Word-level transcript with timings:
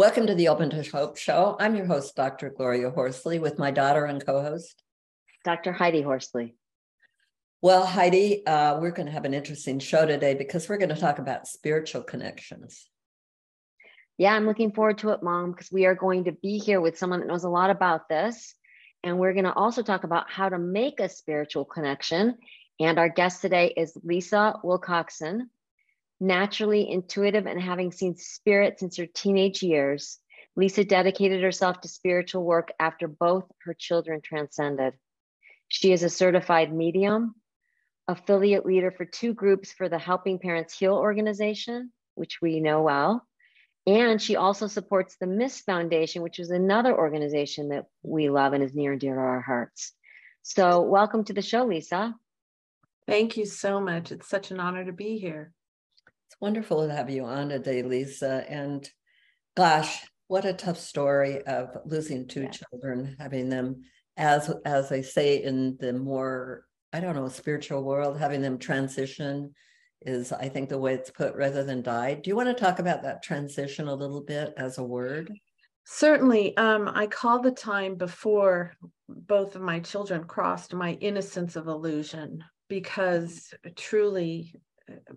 Welcome 0.00 0.28
to 0.28 0.34
the 0.34 0.48
Open 0.48 0.70
to 0.70 0.82
Hope 0.92 1.18
Show. 1.18 1.58
I'm 1.60 1.76
your 1.76 1.84
host, 1.84 2.16
Dr. 2.16 2.48
Gloria 2.48 2.88
Horsley, 2.88 3.38
with 3.38 3.58
my 3.58 3.70
daughter 3.70 4.06
and 4.06 4.24
co 4.24 4.40
host, 4.40 4.82
Dr. 5.44 5.74
Heidi 5.74 6.00
Horsley. 6.00 6.54
Well, 7.60 7.84
Heidi, 7.84 8.46
uh, 8.46 8.80
we're 8.80 8.92
going 8.92 9.08
to 9.08 9.12
have 9.12 9.26
an 9.26 9.34
interesting 9.34 9.78
show 9.78 10.06
today 10.06 10.32
because 10.32 10.70
we're 10.70 10.78
going 10.78 10.88
to 10.88 10.96
talk 10.96 11.18
about 11.18 11.46
spiritual 11.46 12.02
connections. 12.02 12.88
Yeah, 14.16 14.32
I'm 14.32 14.46
looking 14.46 14.72
forward 14.72 14.96
to 14.98 15.10
it, 15.10 15.22
Mom, 15.22 15.50
because 15.50 15.70
we 15.70 15.84
are 15.84 15.94
going 15.94 16.24
to 16.24 16.32
be 16.32 16.56
here 16.56 16.80
with 16.80 16.96
someone 16.96 17.20
that 17.20 17.28
knows 17.28 17.44
a 17.44 17.50
lot 17.50 17.68
about 17.68 18.08
this. 18.08 18.54
And 19.04 19.18
we're 19.18 19.34
going 19.34 19.44
to 19.44 19.52
also 19.52 19.82
talk 19.82 20.04
about 20.04 20.30
how 20.30 20.48
to 20.48 20.58
make 20.58 20.98
a 21.00 21.10
spiritual 21.10 21.66
connection. 21.66 22.38
And 22.80 22.98
our 22.98 23.10
guest 23.10 23.42
today 23.42 23.74
is 23.76 23.98
Lisa 24.02 24.54
Wilcoxson 24.64 25.50
naturally 26.20 26.90
intuitive 26.90 27.46
and 27.46 27.60
having 27.60 27.90
seen 27.90 28.16
spirit 28.16 28.78
since 28.78 28.96
her 28.98 29.06
teenage 29.06 29.62
years, 29.62 30.18
Lisa 30.54 30.84
dedicated 30.84 31.42
herself 31.42 31.80
to 31.80 31.88
spiritual 31.88 32.44
work 32.44 32.72
after 32.78 33.08
both 33.08 33.44
her 33.64 33.74
children 33.74 34.20
transcended. 34.22 34.94
She 35.68 35.92
is 35.92 36.02
a 36.02 36.10
certified 36.10 36.72
medium, 36.72 37.36
affiliate 38.06 38.66
leader 38.66 38.90
for 38.90 39.04
two 39.04 39.32
groups 39.32 39.72
for 39.72 39.88
the 39.88 39.98
Helping 39.98 40.38
Parents 40.38 40.76
Heal 40.76 40.94
organization, 40.94 41.92
which 42.16 42.42
we 42.42 42.60
know 42.60 42.82
well. 42.82 43.26
And 43.86 44.20
she 44.20 44.36
also 44.36 44.66
supports 44.66 45.16
the 45.16 45.26
Miss 45.26 45.60
Foundation, 45.60 46.20
which 46.20 46.38
is 46.38 46.50
another 46.50 46.94
organization 46.94 47.70
that 47.70 47.86
we 48.02 48.28
love 48.28 48.52
and 48.52 48.62
is 48.62 48.74
near 48.74 48.92
and 48.92 49.00
dear 49.00 49.14
to 49.14 49.20
our 49.20 49.40
hearts. 49.40 49.92
So, 50.42 50.82
welcome 50.82 51.24
to 51.24 51.32
the 51.32 51.42
show, 51.42 51.64
Lisa. 51.64 52.14
Thank 53.06 53.36
you 53.36 53.46
so 53.46 53.80
much. 53.80 54.12
It's 54.12 54.28
such 54.28 54.50
an 54.50 54.60
honor 54.60 54.84
to 54.84 54.92
be 54.92 55.18
here 55.18 55.52
wonderful 56.40 56.86
to 56.86 56.92
have 56.92 57.10
you 57.10 57.24
on 57.24 57.50
today, 57.50 57.82
Lisa. 57.82 58.44
And 58.48 58.88
gosh, 59.56 60.06
what 60.28 60.44
a 60.44 60.52
tough 60.52 60.78
story 60.78 61.42
of 61.42 61.76
losing 61.84 62.26
two 62.26 62.42
yeah. 62.42 62.50
children, 62.50 63.16
having 63.18 63.48
them, 63.48 63.82
as 64.16 64.52
as 64.64 64.88
they 64.88 65.02
say 65.02 65.42
in 65.42 65.76
the 65.80 65.92
more 65.92 66.64
I 66.92 67.00
don't 67.00 67.14
know 67.14 67.28
spiritual 67.28 67.84
world, 67.84 68.18
having 68.18 68.42
them 68.42 68.58
transition 68.58 69.54
is 70.02 70.32
I 70.32 70.48
think 70.48 70.68
the 70.68 70.78
way 70.78 70.94
it's 70.94 71.10
put 71.10 71.34
rather 71.34 71.62
than 71.62 71.82
die. 71.82 72.14
Do 72.14 72.30
you 72.30 72.36
want 72.36 72.48
to 72.48 72.54
talk 72.54 72.78
about 72.78 73.02
that 73.02 73.22
transition 73.22 73.86
a 73.88 73.94
little 73.94 74.22
bit 74.22 74.54
as 74.56 74.78
a 74.78 74.82
word? 74.82 75.32
Certainly. 75.84 76.56
Um, 76.56 76.90
I 76.94 77.06
call 77.06 77.40
the 77.40 77.50
time 77.50 77.96
before 77.96 78.72
both 79.08 79.56
of 79.56 79.62
my 79.62 79.80
children 79.80 80.24
crossed 80.24 80.72
my 80.72 80.92
innocence 80.92 81.56
of 81.56 81.66
illusion 81.66 82.44
because 82.68 83.52
truly 83.76 84.54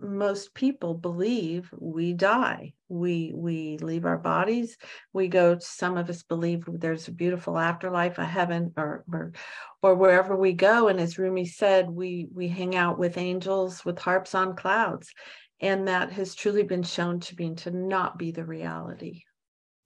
most 0.04 0.54
people 0.54 0.94
believe 0.94 1.70
we 1.80 2.14
die. 2.14 2.74
We 2.90 3.32
we 3.34 3.78
leave 3.78 4.06
our 4.06 4.18
bodies. 4.18 4.78
We 5.14 5.28
go 5.28 5.58
some 5.60 5.98
of 5.98 6.10
us 6.10 6.24
believe 6.24 6.64
there's 6.68 7.08
a 7.08 7.12
beautiful 7.12 7.58
afterlife 7.58 8.18
a 8.18 8.26
heaven 8.26 8.74
or 8.78 9.04
or, 9.12 9.34
or 9.82 9.96
wherever 9.96 10.36
we 10.36 10.54
go. 10.54 10.88
And 10.90 11.00
as 11.00 11.18
rumi 11.18 11.46
said 11.46 11.90
we 11.90 12.28
we 12.34 12.48
hang 12.48 12.76
out 12.76 13.00
with 13.00 13.18
angels 13.18 13.84
with 13.86 14.00
harps 14.00 14.36
on 14.36 14.56
clouds. 14.56 15.12
And 15.60 15.88
that 15.88 16.12
has 16.12 16.36
truly 16.36 16.64
been 16.64 16.84
shown 16.84 17.22
to 17.22 17.36
be 17.36 17.54
to 17.56 17.72
not 17.72 18.18
be 18.18 18.32
the 18.32 18.46
reality. 18.46 19.22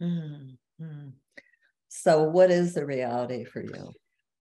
Mm-hmm. 0.02 1.10
so 1.88 2.22
what 2.22 2.52
is 2.52 2.76
the 2.76 2.86
reality 2.86 3.46
for 3.46 3.62
you 3.62 3.92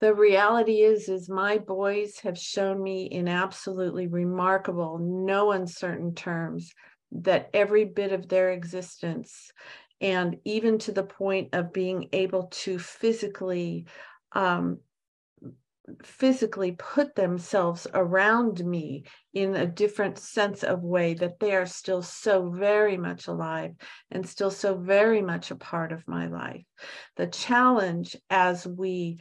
the 0.03 0.13
reality 0.13 0.81
is 0.81 1.07
is 1.07 1.29
my 1.29 1.57
boys 1.57 2.19
have 2.19 2.37
shown 2.37 2.83
me 2.83 3.05
in 3.05 3.29
absolutely 3.29 4.07
remarkable 4.07 4.99
no 4.99 5.53
uncertain 5.53 6.13
terms 6.13 6.73
that 7.13 7.49
every 7.53 7.85
bit 7.85 8.11
of 8.11 8.27
their 8.27 8.51
existence 8.51 9.49
and 10.01 10.35
even 10.43 10.77
to 10.77 10.91
the 10.91 11.03
point 11.03 11.47
of 11.53 11.71
being 11.71 12.09
able 12.11 12.47
to 12.47 12.77
physically 12.77 13.85
um, 14.33 14.79
physically 16.03 16.73
put 16.73 17.15
themselves 17.15 17.87
around 17.93 18.65
me 18.65 19.05
in 19.33 19.55
a 19.55 19.65
different 19.65 20.17
sense 20.17 20.63
of 20.63 20.83
way 20.83 21.13
that 21.13 21.39
they 21.39 21.55
are 21.55 21.65
still 21.65 22.01
so 22.01 22.49
very 22.49 22.97
much 22.97 23.27
alive 23.27 23.71
and 24.11 24.27
still 24.27 24.51
so 24.51 24.75
very 24.75 25.21
much 25.21 25.51
a 25.51 25.55
part 25.55 25.93
of 25.93 26.07
my 26.07 26.27
life. 26.27 26.63
The 27.15 27.27
challenge 27.27 28.15
as 28.29 28.65
we 28.65 29.19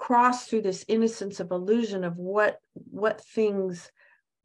cross 0.00 0.46
through 0.46 0.62
this 0.62 0.82
innocence 0.88 1.40
of 1.40 1.50
illusion 1.50 2.04
of 2.04 2.16
what 2.16 2.58
what 2.72 3.20
things 3.20 3.92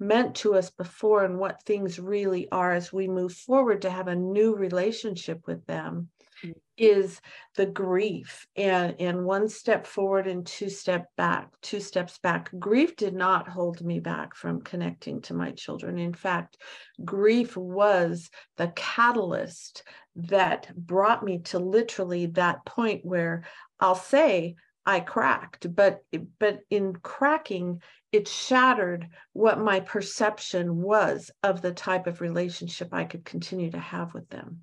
meant 0.01 0.35
to 0.35 0.53
us 0.53 0.69
before 0.69 1.23
and 1.23 1.39
what 1.39 1.63
things 1.63 1.97
really 1.97 2.49
are 2.51 2.73
as 2.73 2.91
we 2.91 3.07
move 3.07 3.31
forward 3.31 3.81
to 3.81 3.89
have 3.89 4.09
a 4.09 4.15
new 4.15 4.53
relationship 4.53 5.39
with 5.47 5.65
them 5.65 6.09
mm-hmm. 6.43 6.51
is 6.77 7.21
the 7.55 7.65
grief. 7.65 8.45
And 8.57 8.95
and 8.99 9.23
one 9.23 9.47
step 9.47 9.87
forward 9.87 10.27
and 10.27 10.45
two 10.45 10.69
step 10.69 11.05
back 11.15 11.47
two 11.61 11.79
steps 11.79 12.17
back. 12.17 12.51
Grief 12.59 12.97
did 12.97 13.13
not 13.13 13.47
hold 13.47 13.81
me 13.81 14.01
back 14.01 14.35
from 14.35 14.59
connecting 14.59 15.21
to 15.21 15.33
my 15.33 15.51
children. 15.51 15.97
In 15.97 16.13
fact 16.13 16.57
grief 17.05 17.55
was 17.55 18.29
the 18.57 18.73
catalyst 18.75 19.83
that 20.17 20.75
brought 20.75 21.23
me 21.23 21.39
to 21.39 21.59
literally 21.59 22.25
that 22.25 22.65
point 22.65 23.03
where 23.03 23.43
i'll 23.81 23.95
say 23.95 24.55
I 24.85 24.99
cracked, 24.99 25.73
but 25.75 26.03
but 26.39 26.59
in 26.69 26.93
cracking, 26.93 27.81
it 28.11 28.27
shattered 28.27 29.09
what 29.33 29.59
my 29.59 29.79
perception 29.79 30.81
was 30.81 31.31
of 31.43 31.61
the 31.61 31.71
type 31.71 32.07
of 32.07 32.21
relationship 32.21 32.89
I 32.93 33.05
could 33.05 33.25
continue 33.25 33.71
to 33.71 33.79
have 33.79 34.13
with 34.13 34.29
them. 34.29 34.61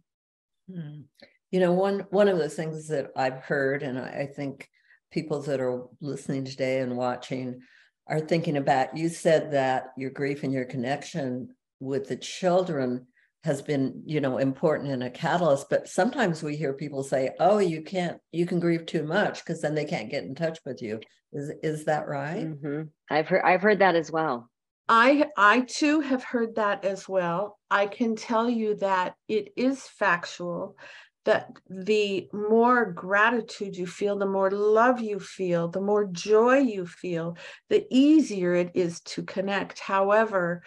Hmm. 0.73 1.03
You 1.51 1.61
know, 1.61 1.73
one 1.73 2.07
one 2.11 2.29
of 2.29 2.39
the 2.39 2.49
things 2.49 2.89
that 2.89 3.11
I've 3.17 3.41
heard, 3.41 3.83
and 3.83 3.99
I, 3.99 4.21
I 4.21 4.27
think 4.27 4.69
people 5.11 5.43
that 5.43 5.61
are 5.61 5.85
listening 6.01 6.45
today 6.45 6.81
and 6.81 6.97
watching 6.97 7.61
are 8.07 8.21
thinking 8.21 8.57
about. 8.57 8.97
You 8.97 9.09
said 9.09 9.53
that 9.53 9.93
your 9.97 10.11
grief 10.11 10.45
and 10.45 10.53
your 10.53 10.65
connection 10.65 11.49
with 11.81 12.09
the 12.09 12.17
children 12.17 13.07
has 13.45 13.61
been 13.61 14.03
you 14.07 14.21
know 14.21 14.39
important 14.39 14.91
and 14.91 15.03
a 15.03 15.11
catalyst 15.11 15.69
but 15.69 15.89
sometimes 15.89 16.43
we 16.43 16.57
hear 16.57 16.73
people 16.73 17.03
say 17.03 17.31
oh 17.41 17.59
you 17.59 17.83
can't 17.83 18.19
you 18.31 18.47
can 18.47 18.61
grieve 18.61 18.87
too 18.87 19.03
much 19.03 19.45
because 19.45 19.61
then 19.61 19.75
they 19.75 19.85
can't 19.85 20.11
get 20.11 20.25
in 20.25 20.35
touch 20.35 20.59
with 20.65 20.81
you 20.81 21.01
is 21.33 21.51
is 21.63 21.85
that 21.85 22.07
right 22.09 22.47
mm-hmm. 22.47 22.83
i've 23.11 23.29
heard 23.29 23.43
i've 23.45 23.63
heard 23.63 23.81
that 23.81 23.97
as 23.97 24.11
well 24.11 24.49
i 24.89 25.27
i 25.37 25.61
too 25.61 26.01
have 26.01 26.23
heard 26.23 26.55
that 26.55 26.85
as 26.85 27.09
well 27.09 27.59
i 27.71 27.87
can 27.87 28.15
tell 28.15 28.49
you 28.49 28.77
that 28.77 29.15
it 29.29 29.53
is 29.57 29.83
factual 29.83 30.77
that 31.25 31.51
the 31.69 32.29
more 32.33 32.91
gratitude 32.91 33.77
you 33.77 33.87
feel, 33.87 34.19
the 34.19 34.27
more 34.27 34.51
love 34.51 35.01
you 35.01 35.21
feel, 35.21 35.69
the 35.69 35.81
more 35.81 36.05
joy 36.07 36.59
you 36.59 36.85
feel, 36.85 37.37
the 37.69 37.87
easier 37.91 38.55
it 38.55 38.73
is 38.75 39.01
to 39.03 39.23
connect. 39.23 39.79
However, 39.79 40.65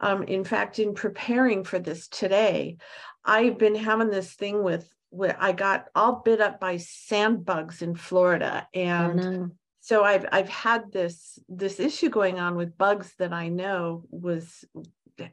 um, 0.00 0.22
in 0.24 0.44
fact, 0.44 0.78
in 0.78 0.94
preparing 0.94 1.64
for 1.64 1.78
this 1.78 2.08
today, 2.08 2.76
I've 3.24 3.58
been 3.58 3.74
having 3.74 4.10
this 4.10 4.32
thing 4.32 4.62
with 4.62 4.88
where 5.10 5.36
I 5.40 5.52
got 5.52 5.86
all 5.94 6.22
bit 6.24 6.40
up 6.40 6.60
by 6.60 6.76
sand 6.76 7.44
bugs 7.44 7.82
in 7.82 7.94
Florida, 7.94 8.68
and 8.74 9.20
oh, 9.20 9.50
so 9.80 10.04
I've 10.04 10.26
I've 10.30 10.48
had 10.48 10.92
this 10.92 11.38
this 11.48 11.80
issue 11.80 12.10
going 12.10 12.38
on 12.38 12.56
with 12.56 12.78
bugs 12.78 13.12
that 13.18 13.32
I 13.32 13.48
know 13.48 14.04
was 14.10 14.64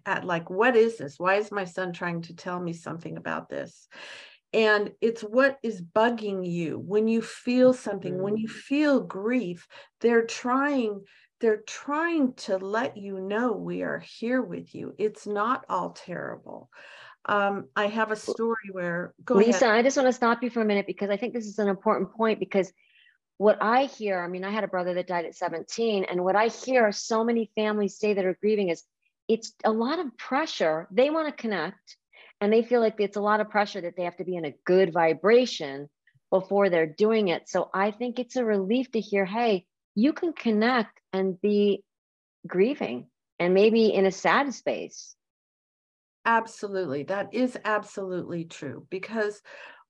at 0.05 0.25
like 0.25 0.49
what 0.49 0.75
is 0.75 0.97
this? 0.97 1.19
Why 1.19 1.35
is 1.35 1.51
my 1.51 1.65
son 1.65 1.93
trying 1.93 2.23
to 2.23 2.35
tell 2.35 2.59
me 2.59 2.73
something 2.73 3.17
about 3.17 3.49
this? 3.49 3.87
And 4.53 4.93
it's 5.01 5.21
what 5.21 5.57
is 5.63 5.81
bugging 5.81 6.49
you 6.49 6.79
when 6.79 7.09
you 7.09 7.21
feel 7.21 7.73
something, 7.73 8.21
when 8.21 8.37
you 8.37 8.47
mm. 8.47 8.51
feel 8.51 9.01
grief, 9.01 9.67
they're 9.99 10.25
trying 10.25 11.03
they're 11.39 11.61
trying 11.67 12.33
to 12.33 12.57
let 12.57 12.97
you 12.97 13.19
know 13.19 13.51
we 13.51 13.83
are 13.83 13.99
here 13.99 14.41
with 14.41 14.73
you. 14.73 14.93
It's 14.97 15.27
not 15.27 15.65
all 15.69 15.91
terrible. 15.91 16.69
Um, 17.25 17.65
I 17.75 17.87
have 17.87 18.11
a 18.11 18.15
story 18.15 18.69
where 18.71 19.13
Lisa, 19.29 19.65
ahead. 19.65 19.79
I 19.79 19.81
just 19.81 19.97
want 19.97 20.07
to 20.07 20.13
stop 20.13 20.43
you 20.43 20.49
for 20.49 20.61
a 20.61 20.65
minute 20.65 20.87
because 20.87 21.09
I 21.09 21.17
think 21.17 21.33
this 21.33 21.47
is 21.47 21.59
an 21.59 21.67
important 21.67 22.13
point 22.13 22.39
because 22.39 22.71
what 23.37 23.57
I 23.61 23.85
hear, 23.85 24.23
I 24.23 24.27
mean, 24.27 24.45
I 24.45 24.51
had 24.51 24.63
a 24.63 24.67
brother 24.67 24.93
that 24.93 25.07
died 25.07 25.25
at 25.25 25.35
17, 25.35 26.05
and 26.05 26.23
what 26.23 26.35
I 26.35 26.47
hear 26.47 26.91
so 26.91 27.23
many 27.23 27.51
families 27.55 27.97
say 27.97 28.13
that 28.13 28.25
are 28.25 28.37
grieving 28.39 28.69
is 28.69 28.83
it's 29.27 29.53
a 29.63 29.71
lot 29.71 29.99
of 29.99 30.15
pressure. 30.17 30.87
They 30.91 31.09
want 31.09 31.27
to 31.27 31.41
connect 31.41 31.97
and 32.41 32.51
they 32.51 32.63
feel 32.63 32.81
like 32.81 32.95
it's 32.99 33.17
a 33.17 33.21
lot 33.21 33.39
of 33.39 33.49
pressure 33.49 33.81
that 33.81 33.95
they 33.95 34.03
have 34.03 34.17
to 34.17 34.23
be 34.23 34.35
in 34.35 34.45
a 34.45 34.55
good 34.65 34.93
vibration 34.93 35.89
before 36.29 36.69
they're 36.69 36.85
doing 36.85 37.29
it. 37.29 37.47
So 37.47 37.69
I 37.73 37.91
think 37.91 38.19
it's 38.19 38.35
a 38.35 38.45
relief 38.45 38.91
to 38.91 38.99
hear, 38.99 39.25
hey, 39.25 39.65
you 39.95 40.13
can 40.13 40.33
connect 40.33 40.99
and 41.13 41.39
be 41.41 41.83
grieving 42.47 43.07
and 43.39 43.53
maybe 43.53 43.93
in 43.93 44.05
a 44.05 44.11
sad 44.11 44.53
space. 44.53 45.15
Absolutely. 46.25 47.03
That 47.03 47.33
is 47.33 47.57
absolutely 47.65 48.45
true 48.45 48.87
because 48.89 49.41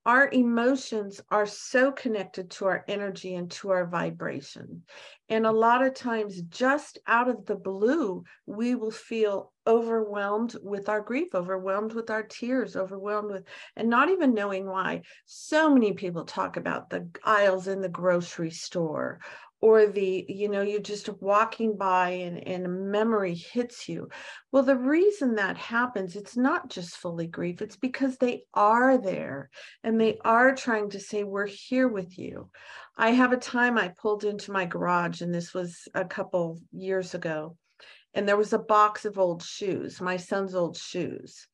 our 0.06 0.30
emotions 0.31 1.19
are 1.31 1.48
so 1.48 1.92
connected 1.92 2.52
to 2.52 2.66
our 2.66 2.86
energy 2.88 3.34
and 3.36 3.50
to 3.50 3.72
our 3.72 3.88
vibration. 3.88 4.84
And 5.30 5.48
a 5.48 5.52
lot 5.52 5.84
of 5.84 5.96
times, 5.96 6.42
just 6.44 7.00
out 7.08 7.28
of 7.28 7.46
the 7.48 7.56
blue, 7.56 8.24
we 8.46 8.75
will 8.75 8.92
feel 8.92 9.51
overwhelmed 9.66 10.56
with 10.62 10.90
our 10.90 11.01
grief, 11.01 11.34
overwhelmed 11.34 11.94
with 11.94 12.12
our 12.12 12.22
tears, 12.22 12.75
overwhelmed 12.75 13.31
with, 13.31 13.46
and 13.75 13.90
not 13.90 14.10
even 14.10 14.36
knowing 14.36 14.68
why. 14.68 15.01
So 15.25 15.74
many 15.74 15.94
people 15.94 16.25
talk 16.25 16.56
about 16.58 16.92
the 16.92 17.10
aisles 17.24 17.68
in 17.68 17.81
the 17.81 17.90
grocery 17.90 18.51
store 18.51 19.19
or 19.65 19.88
the 19.88 20.23
you 20.29 20.47
know 20.47 20.62
you're 20.62 20.79
just 20.79 21.09
walking 21.21 21.75
by 21.75 22.09
and, 22.09 22.47
and 22.47 22.67
a 22.67 22.69
memory 22.69 23.33
hits 23.33 23.89
you. 23.89 24.07
Well 24.51 24.62
the 24.62 24.75
reason 24.75 25.33
that 25.35 25.57
happens 25.57 26.15
it's 26.15 26.38
not 26.38 26.69
just 26.69 26.97
fully 26.97 27.25
grief 27.25 27.63
it's 27.63 27.75
because 27.75 28.17
they 28.17 28.44
are 28.53 29.00
there 29.00 29.50
and 29.83 30.00
they 30.00 30.19
are 30.23 30.53
trying 30.53 30.91
to 30.91 31.00
say 31.00 31.23
we're 31.23 31.47
here 31.47 31.88
with 31.88 32.19
you. 32.19 32.51
I 32.95 33.09
have 33.09 33.33
a 33.33 33.38
time 33.38 33.79
i 33.79 33.88
pulled 33.88 34.23
into 34.23 34.51
my 34.51 34.65
garage 34.65 35.21
and 35.21 35.33
this 35.33 35.51
was 35.51 35.88
a 35.95 36.06
couple 36.06 36.59
years 36.71 37.15
ago 37.15 37.57
and 38.13 38.27
there 38.27 38.38
was 38.38 38.53
a 38.53 38.59
box 38.59 39.03
of 39.03 39.17
old 39.17 39.41
shoes 39.41 40.00
my 40.00 40.17
son's 40.17 40.53
old 40.53 40.77
shoes 40.77 41.47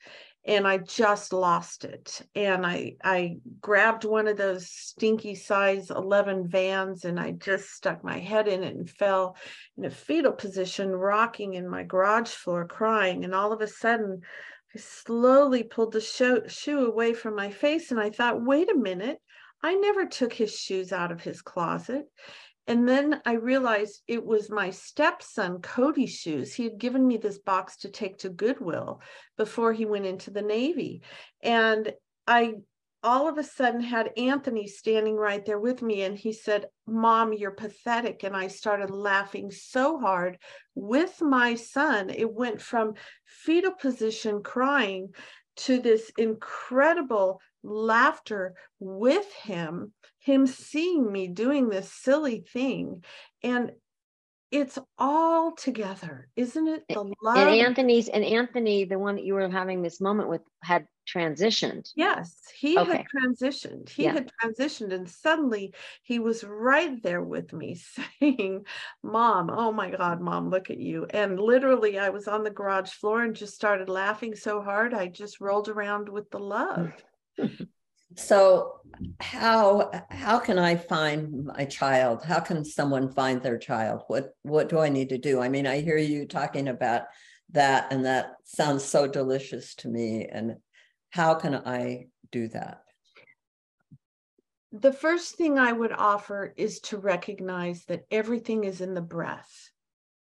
and 0.46 0.68
I 0.68 0.80
just 0.80 1.34
lost 1.34 1.86
it. 1.86 2.22
And 2.36 2.66
I 2.66 2.96
I 3.04 3.38
grabbed 3.60 4.06
one 4.06 4.28
of 4.28 4.38
those 4.38 4.70
stinky 4.70 5.36
size 5.36 5.92
11 5.92 6.48
vans 6.48 7.06
and 7.06 7.20
I 7.20 7.32
just 7.32 7.70
stuck 7.70 8.04
my 8.04 8.18
head 8.18 8.48
in 8.48 8.64
it 8.64 8.76
and 8.76 8.90
fell 8.90 9.36
in 9.78 9.86
a 9.86 9.92
fetal 9.92 10.32
position, 10.32 10.92
rocking 10.92 11.54
in 11.54 11.70
my 11.70 11.84
garage 11.84 12.30
floor, 12.30 12.66
crying. 12.66 13.24
And 13.24 13.36
all 13.36 13.54
of 13.54 13.62
a 13.62 13.68
sudden, 13.68 14.22
I 14.76 14.80
slowly 14.80 15.64
pulled 15.64 15.94
the 15.94 16.02
shoe, 16.02 16.42
shoe 16.48 16.86
away 16.86 17.14
from 17.14 17.36
my 17.36 17.52
face 17.52 17.92
and 17.92 18.00
I 18.00 18.10
thought, 18.10 18.44
wait 18.44 18.70
a 18.72 18.78
minute. 18.78 19.20
I 19.64 19.76
never 19.76 20.08
took 20.08 20.34
his 20.34 20.58
shoes 20.58 20.92
out 20.92 21.12
of 21.12 21.22
his 21.22 21.44
closet. 21.44 22.06
And 22.68 22.88
then 22.88 23.22
I 23.26 23.34
realized 23.34 24.04
it 24.08 24.26
was 24.26 24.50
my 24.50 24.70
stepson, 24.70 25.62
Cody's 25.62 26.14
shoes. 26.14 26.54
He 26.54 26.64
had 26.64 26.78
given 26.78 27.06
me 27.06 27.18
this 27.18 27.40
box 27.40 27.78
to 27.78 27.90
take 27.90 28.20
to 28.20 28.30
Goodwill 28.30 29.02
before 29.38 29.74
he 29.74 29.86
went 29.86 30.06
into 30.06 30.32
the 30.32 30.42
Navy. 30.42 31.02
And 31.42 31.92
I 32.28 32.56
all 33.04 33.28
of 33.28 33.38
a 33.38 33.44
sudden 33.44 33.82
had 33.82 34.12
Anthony 34.16 34.68
standing 34.68 35.16
right 35.16 35.44
there 35.46 35.60
with 35.60 35.82
me. 35.82 36.04
And 36.04 36.16
he 36.18 36.34
said, 36.34 36.68
Mom, 36.86 37.34
you're 37.34 37.52
pathetic. 37.52 38.24
And 38.24 38.36
I 38.36 38.48
started 38.48 38.92
laughing 38.92 39.50
so 39.50 40.00
hard 40.00 40.38
with 40.76 41.22
my 41.22 41.56
son. 41.56 42.10
It 42.10 42.32
went 42.32 42.62
from 42.62 42.94
fetal 43.26 43.74
position 43.74 44.44
crying 44.44 45.16
to 45.58 45.80
this 45.80 46.12
incredible 46.18 47.42
laughter 47.64 48.56
with 48.80 49.32
him, 49.34 49.94
him 50.20 50.48
seeing 50.48 51.12
me 51.12 51.28
doing 51.28 51.70
this 51.70 51.92
silly 51.92 52.44
thing. 52.52 53.04
And 53.44 53.72
it's 54.52 54.78
all 54.98 55.54
together, 55.54 56.28
isn't 56.36 56.68
it? 56.68 56.84
The 56.90 57.10
love. 57.22 57.38
And 57.38 57.50
Anthony's 57.50 58.10
and 58.10 58.24
Anthony, 58.24 58.84
the 58.84 59.00
one 59.00 59.16
that 59.16 59.24
you 59.24 59.34
were 59.34 59.50
having 59.50 59.82
this 59.82 60.02
moment 60.02 60.28
with, 60.28 60.42
had 60.62 60.86
transitioned. 61.08 61.90
Yes, 61.96 62.36
he 62.54 62.78
okay. 62.78 62.98
had 62.98 63.06
transitioned. 63.16 63.90
He 63.90 64.04
yeah. 64.04 64.14
had 64.14 64.32
transitioned, 64.44 64.94
and 64.94 65.10
suddenly 65.10 65.74
he 66.04 66.20
was 66.20 66.44
right 66.44 67.02
there 67.02 67.24
with 67.24 67.54
me 67.54 67.76
saying, 68.20 68.66
Mom, 69.02 69.50
oh 69.50 69.72
my 69.72 69.90
God, 69.90 70.20
Mom, 70.20 70.50
look 70.50 70.70
at 70.70 70.80
you. 70.80 71.08
And 71.12 71.40
literally, 71.40 71.98
I 71.98 72.10
was 72.10 72.28
on 72.28 72.44
the 72.44 72.50
garage 72.50 72.92
floor 72.92 73.24
and 73.24 73.34
just 73.34 73.56
started 73.56 73.88
laughing 73.88 74.36
so 74.36 74.62
hard, 74.62 74.94
I 74.94 75.08
just 75.08 75.40
rolled 75.40 75.70
around 75.70 76.10
with 76.10 76.30
the 76.30 76.40
love. 76.40 76.94
So 78.16 78.82
how 79.20 79.90
how 80.10 80.40
can 80.40 80.60
i 80.60 80.76
find 80.76 81.46
my 81.46 81.66
child? 81.66 82.24
How 82.24 82.40
can 82.40 82.64
someone 82.66 83.12
find 83.12 83.42
their 83.42 83.58
child? 83.58 84.04
What 84.08 84.36
what 84.44 84.70
do 84.70 84.80
i 84.80 84.90
need 84.90 85.10
to 85.10 85.18
do? 85.18 85.42
I 85.42 85.50
mean 85.50 85.68
i 85.68 85.82
hear 85.82 85.98
you 85.98 86.28
talking 86.28 86.68
about 86.68 87.04
that 87.52 87.92
and 87.92 88.06
that 88.06 88.34
sounds 88.46 88.84
so 88.84 89.08
delicious 89.08 89.76
to 89.76 89.88
me 89.88 90.28
and 90.32 90.56
how 91.10 91.36
can 91.36 91.56
i 91.56 92.08
do 92.32 92.48
that? 92.50 92.82
The 94.72 94.94
first 94.94 95.36
thing 95.36 95.58
i 95.58 95.72
would 95.72 95.94
offer 95.94 96.54
is 96.58 96.80
to 96.82 96.98
recognize 96.98 97.86
that 97.86 98.06
everything 98.12 98.64
is 98.64 98.82
in 98.82 98.94
the 98.94 99.02
breath. 99.02 99.72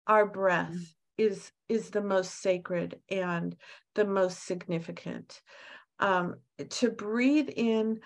Our 0.07 0.27
breath 0.27 0.73
mm-hmm. 0.73 0.83
is 1.19 1.51
is 1.69 1.91
the 1.91 2.03
most 2.03 2.41
sacred 2.41 3.01
and 3.11 3.57
the 3.95 4.05
most 4.05 4.45
significant. 4.45 5.41
Um, 5.99 6.37
to 6.71 6.91
breathe 6.91 7.51
in 7.55 8.01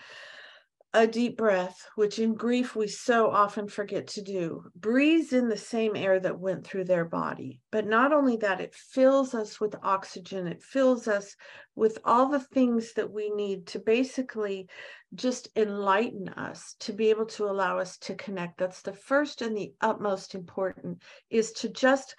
a 0.92 1.06
deep 1.06 1.36
breath, 1.36 1.86
which 1.94 2.18
in 2.18 2.34
grief 2.34 2.74
we 2.74 2.88
so 2.88 3.30
often 3.30 3.68
forget 3.68 4.08
to 4.08 4.22
do, 4.22 4.64
breathes 4.74 5.32
in 5.32 5.48
the 5.48 5.56
same 5.56 5.94
air 5.94 6.18
that 6.18 6.40
went 6.40 6.66
through 6.66 6.84
their 6.84 7.04
body. 7.04 7.60
But 7.70 7.86
not 7.86 8.12
only 8.12 8.36
that, 8.38 8.60
it 8.60 8.74
fills 8.74 9.32
us 9.32 9.60
with 9.60 9.76
oxygen, 9.84 10.48
it 10.48 10.62
fills 10.62 11.06
us 11.06 11.36
with 11.76 11.98
all 12.04 12.28
the 12.28 12.40
things 12.40 12.92
that 12.94 13.10
we 13.10 13.30
need 13.30 13.68
to 13.68 13.78
basically 13.78 14.68
just 15.14 15.48
enlighten 15.54 16.28
us 16.30 16.74
to 16.80 16.92
be 16.92 17.10
able 17.10 17.26
to 17.26 17.44
allow 17.44 17.78
us 17.78 17.96
to 17.98 18.16
connect. 18.16 18.58
That's 18.58 18.82
the 18.82 18.92
first 18.92 19.42
and 19.42 19.56
the 19.56 19.72
utmost 19.80 20.34
important 20.34 21.02
is 21.30 21.52
to 21.52 21.68
just 21.68 22.16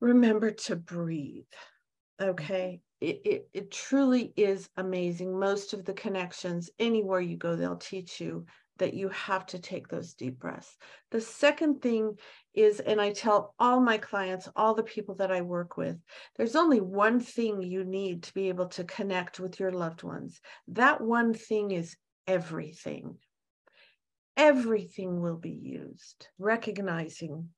remember 0.00 0.50
to 0.50 0.74
breathe. 0.74 1.44
Okay 2.20 2.80
it, 3.00 3.20
it, 3.24 3.48
it 3.52 3.70
truly 3.70 4.32
is 4.36 4.68
amazing. 4.76 5.38
Most 5.38 5.72
of 5.72 5.84
the 5.84 5.94
connections, 5.94 6.70
anywhere 6.78 7.20
you 7.20 7.36
go, 7.36 7.56
they'll 7.56 7.76
teach 7.76 8.20
you 8.20 8.44
that 8.78 8.94
you 8.94 9.08
have 9.10 9.44
to 9.46 9.58
take 9.58 9.88
those 9.88 10.14
deep 10.14 10.38
breaths. 10.38 10.76
The 11.10 11.20
second 11.20 11.82
thing 11.82 12.16
is, 12.54 12.80
and 12.80 13.00
I 13.00 13.12
tell 13.12 13.54
all 13.58 13.80
my 13.80 13.98
clients, 13.98 14.48
all 14.56 14.74
the 14.74 14.82
people 14.82 15.14
that 15.16 15.30
I 15.30 15.42
work 15.42 15.76
with, 15.76 15.98
there's 16.36 16.56
only 16.56 16.80
one 16.80 17.20
thing 17.20 17.62
you 17.62 17.84
need 17.84 18.22
to 18.24 18.34
be 18.34 18.48
able 18.48 18.68
to 18.68 18.84
connect 18.84 19.38
with 19.38 19.60
your 19.60 19.70
loved 19.70 20.02
ones. 20.02 20.40
That 20.68 21.00
one 21.00 21.34
thing 21.34 21.70
is 21.70 21.96
everything. 22.26 23.16
Everything 24.36 25.20
will 25.20 25.36
be 25.36 25.50
used, 25.50 26.28
recognizing 26.38 27.50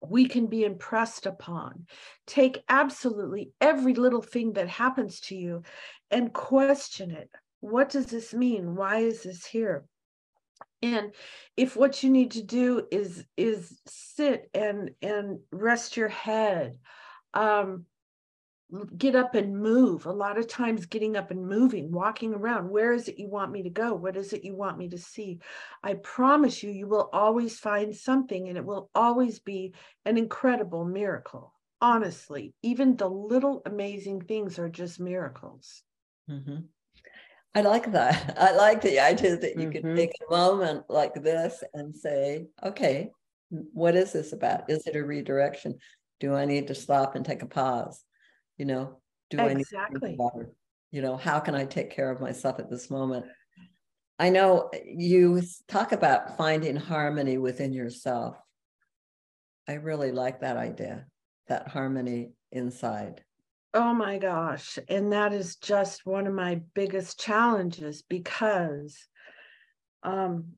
we 0.00 0.28
can 0.28 0.46
be 0.46 0.64
impressed 0.64 1.26
upon. 1.26 1.86
Take 2.26 2.62
absolutely 2.68 3.52
every 3.60 3.94
little 3.94 4.22
thing 4.22 4.54
that 4.54 4.68
happens 4.68 5.20
to 5.20 5.36
you 5.36 5.62
and 6.10 6.32
question 6.32 7.10
it. 7.10 7.30
What 7.60 7.88
does 7.88 8.06
this 8.06 8.34
mean? 8.34 8.76
Why 8.76 8.98
is 8.98 9.22
this 9.22 9.46
here? 9.46 9.86
And 10.82 11.12
if 11.56 11.76
what 11.76 12.02
you 12.02 12.10
need 12.10 12.32
to 12.32 12.42
do 12.42 12.86
is 12.90 13.24
is 13.36 13.80
sit 13.86 14.50
and 14.52 14.90
and 15.00 15.40
rest 15.50 15.96
your 15.96 16.08
head, 16.08 16.78
um, 17.32 17.86
get 18.96 19.14
up 19.14 19.34
and 19.34 19.56
move. 19.56 20.06
A 20.06 20.12
lot 20.12 20.38
of 20.38 20.48
times, 20.48 20.86
getting 20.86 21.16
up 21.16 21.30
and 21.30 21.46
moving, 21.46 21.92
walking 21.92 22.34
around. 22.34 22.68
Where 22.68 22.92
is 22.92 23.08
it 23.08 23.18
you 23.18 23.28
want 23.28 23.52
me 23.52 23.62
to 23.62 23.70
go? 23.70 23.94
What 23.94 24.16
is 24.16 24.32
it 24.32 24.44
you 24.44 24.56
want 24.56 24.78
me 24.78 24.88
to 24.88 24.98
see? 24.98 25.38
I 25.82 25.94
promise 25.94 26.62
you, 26.62 26.70
you 26.70 26.86
will 26.86 27.08
always 27.12 27.58
find 27.58 27.94
something, 27.94 28.48
and 28.48 28.56
it 28.56 28.64
will 28.64 28.90
always 28.94 29.38
be 29.38 29.74
an 30.04 30.18
incredible 30.18 30.84
miracle. 30.84 31.52
Honestly, 31.80 32.54
even 32.62 32.96
the 32.96 33.08
little 33.08 33.62
amazing 33.66 34.22
things 34.22 34.58
are 34.58 34.68
just 34.68 35.00
miracles. 35.00 35.82
Mm-hmm. 36.30 36.60
I 37.54 37.60
like 37.60 37.92
that. 37.92 38.36
I 38.40 38.52
like 38.52 38.80
the 38.80 38.98
idea 39.00 39.36
that 39.36 39.56
you 39.56 39.68
mm-hmm. 39.68 39.88
could 39.88 39.96
take 39.96 40.12
a 40.26 40.30
moment 40.30 40.84
like 40.88 41.14
this 41.14 41.62
and 41.74 41.94
say, 41.94 42.46
okay, 42.62 43.10
what 43.50 43.94
is 43.94 44.12
this 44.12 44.32
about? 44.32 44.70
Is 44.70 44.86
it 44.86 44.96
a 44.96 45.04
redirection? 45.04 45.78
Do 46.20 46.34
I 46.34 46.44
need 46.44 46.68
to 46.68 46.74
stop 46.74 47.14
and 47.14 47.24
take 47.24 47.42
a 47.42 47.46
pause? 47.46 48.02
You 48.56 48.64
know 48.64 48.98
do 49.30 49.38
exactly. 49.40 50.16
i 50.20 50.38
need 50.38 50.46
you 50.90 51.02
know 51.02 51.16
how 51.16 51.40
can 51.40 51.54
i 51.54 51.64
take 51.64 51.90
care 51.90 52.10
of 52.10 52.20
myself 52.20 52.58
at 52.58 52.70
this 52.70 52.90
moment? 52.90 53.26
I 54.18 54.30
know 54.30 54.70
you 54.84 55.42
talk 55.66 55.92
about 55.92 56.36
finding 56.36 56.76
harmony 56.76 57.36
within 57.36 57.72
yourself. 57.72 58.36
I 59.68 59.74
really 59.74 60.12
like 60.12 60.40
that 60.40 60.56
idea 60.56 61.06
that 61.48 61.68
harmony 61.68 62.32
inside. 62.52 63.22
Oh 63.74 63.92
my 63.92 64.18
gosh 64.18 64.78
and 64.88 65.12
that 65.12 65.32
is 65.32 65.56
just 65.56 66.06
one 66.06 66.28
of 66.28 66.32
my 66.32 66.60
biggest 66.74 67.18
challenges 67.18 68.02
because 68.08 68.96
um 70.04 70.52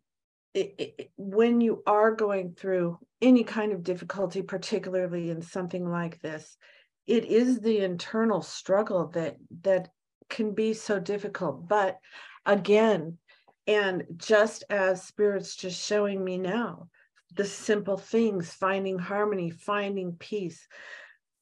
it, 0.52 0.74
it, 0.78 1.10
when 1.16 1.60
you 1.60 1.82
are 1.86 2.14
going 2.14 2.52
through 2.52 2.98
any 3.22 3.42
kind 3.42 3.72
of 3.72 3.82
difficulty 3.82 4.42
particularly 4.42 5.30
in 5.30 5.40
something 5.40 5.88
like 5.90 6.20
this 6.20 6.58
it 7.06 7.24
is 7.24 7.60
the 7.60 7.78
internal 7.78 8.42
struggle 8.42 9.08
that 9.08 9.36
that 9.62 9.88
can 10.28 10.52
be 10.54 10.74
so 10.74 10.98
difficult 10.98 11.68
but 11.68 11.98
again 12.44 13.18
And 13.66 14.04
just 14.16 14.64
as 14.70 15.02
Spirit's 15.02 15.56
just 15.56 15.84
showing 15.84 16.22
me 16.24 16.38
now, 16.38 16.88
the 17.34 17.44
simple 17.44 17.96
things, 17.96 18.52
finding 18.52 18.98
harmony, 18.98 19.50
finding 19.50 20.12
peace, 20.18 20.66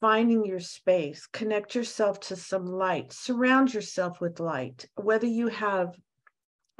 finding 0.00 0.44
your 0.44 0.60
space, 0.60 1.26
connect 1.26 1.74
yourself 1.74 2.20
to 2.20 2.36
some 2.36 2.66
light, 2.66 3.12
surround 3.12 3.74
yourself 3.74 4.20
with 4.20 4.40
light, 4.40 4.86
whether 4.96 5.26
you 5.26 5.48
have 5.48 5.94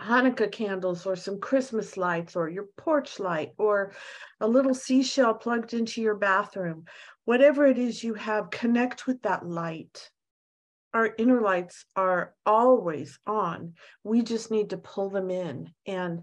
Hanukkah 0.00 0.50
candles 0.50 1.06
or 1.06 1.16
some 1.16 1.40
Christmas 1.40 1.96
lights 1.96 2.34
or 2.36 2.48
your 2.48 2.66
porch 2.76 3.20
light 3.20 3.52
or 3.58 3.92
a 4.40 4.48
little 4.48 4.74
seashell 4.74 5.34
plugged 5.34 5.72
into 5.72 6.02
your 6.02 6.16
bathroom, 6.16 6.84
whatever 7.24 7.66
it 7.66 7.78
is 7.78 8.02
you 8.02 8.14
have, 8.14 8.50
connect 8.50 9.06
with 9.06 9.22
that 9.22 9.46
light. 9.46 10.10
Our 10.92 11.14
inner 11.18 11.40
lights 11.40 11.84
are 11.96 12.34
always 12.44 13.18
on. 13.26 13.74
We 14.02 14.22
just 14.22 14.50
need 14.50 14.70
to 14.70 14.78
pull 14.78 15.10
them 15.10 15.30
in. 15.30 15.72
And 15.86 16.22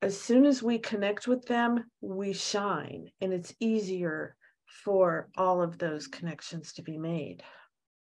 as 0.00 0.20
soon 0.20 0.44
as 0.44 0.62
we 0.62 0.78
connect 0.78 1.28
with 1.28 1.46
them, 1.46 1.84
we 2.00 2.32
shine, 2.32 3.10
and 3.20 3.32
it's 3.32 3.54
easier 3.60 4.36
for 4.84 5.28
all 5.36 5.62
of 5.62 5.78
those 5.78 6.08
connections 6.08 6.72
to 6.74 6.82
be 6.82 6.98
made. 6.98 7.42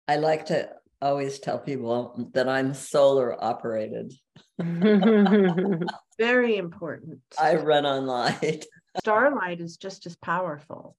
I 0.07 0.17
like 0.17 0.45
to 0.47 0.69
always 1.01 1.39
tell 1.39 1.59
people 1.59 2.29
that 2.33 2.47
I'm 2.47 2.73
solar 2.73 3.43
operated. 3.43 4.13
Very 6.19 6.57
important. 6.57 7.19
I 7.39 7.55
run 7.55 7.85
on 7.85 8.05
light. 8.05 8.65
Starlight 8.99 9.61
is 9.61 9.77
just 9.77 10.07
as 10.07 10.15
powerful, 10.15 10.95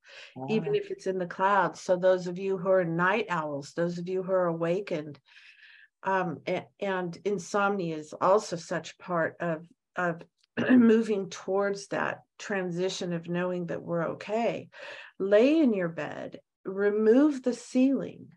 even 0.48 0.76
if 0.76 0.92
it's 0.92 1.08
in 1.08 1.18
the 1.18 1.26
clouds. 1.26 1.80
So, 1.80 1.96
those 1.96 2.28
of 2.28 2.38
you 2.38 2.56
who 2.56 2.70
are 2.70 2.84
night 2.84 3.26
owls, 3.28 3.72
those 3.74 3.98
of 3.98 4.08
you 4.08 4.22
who 4.22 4.30
are 4.30 4.46
awakened, 4.46 5.18
um, 6.04 6.38
and, 6.46 6.64
and 6.78 7.18
insomnia 7.24 7.96
is 7.96 8.12
also 8.12 8.54
such 8.54 8.98
part 8.98 9.34
of, 9.40 9.66
of 9.96 10.22
moving 10.70 11.28
towards 11.28 11.88
that 11.88 12.20
transition 12.38 13.12
of 13.12 13.28
knowing 13.28 13.66
that 13.66 13.82
we're 13.82 14.10
okay. 14.10 14.68
Lay 15.18 15.58
in 15.58 15.74
your 15.74 15.88
bed, 15.88 16.38
remove 16.64 17.42
the 17.42 17.52
ceiling, 17.52 18.28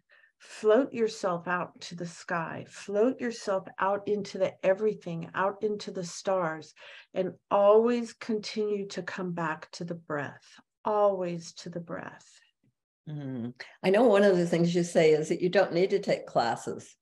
float 0.41 0.91
yourself 0.91 1.47
out 1.47 1.79
to 1.79 1.95
the 1.95 2.07
sky, 2.07 2.65
float 2.67 3.21
yourself 3.21 3.67
out 3.77 4.07
into 4.07 4.39
the 4.39 4.51
everything, 4.65 5.29
out 5.35 5.61
into 5.61 5.91
the 5.91 6.03
stars, 6.03 6.73
and 7.13 7.31
always 7.51 8.13
continue 8.13 8.87
to 8.87 9.03
come 9.03 9.33
back 9.33 9.69
to 9.71 9.83
the 9.83 9.93
breath, 9.93 10.59
always 10.83 11.53
to 11.53 11.69
the 11.69 11.79
breath. 11.79 12.27
Mm. 13.07 13.53
I 13.83 13.91
know 13.91 14.05
one 14.05 14.23
of 14.23 14.35
the 14.35 14.47
things 14.47 14.73
you 14.73 14.83
say 14.83 15.11
is 15.11 15.29
that 15.29 15.41
you 15.41 15.49
don't 15.49 15.73
need 15.73 15.91
to 15.91 15.99
take 15.99 16.25
classes. 16.25 16.95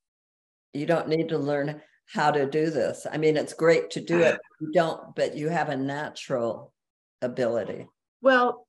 You 0.73 0.85
don't 0.85 1.07
need 1.07 1.29
to 1.29 1.37
learn 1.37 1.81
how 2.07 2.31
to 2.31 2.45
do 2.45 2.69
this. 2.69 3.07
I 3.09 3.17
mean, 3.17 3.37
it's 3.37 3.53
great 3.53 3.89
to 3.91 4.01
do 4.01 4.19
it. 4.19 4.37
You 4.61 4.73
don't, 4.73 5.15
but 5.15 5.37
you 5.37 5.47
have 5.47 5.69
a 5.69 5.77
natural 5.77 6.73
ability. 7.21 7.87
Well, 8.21 8.67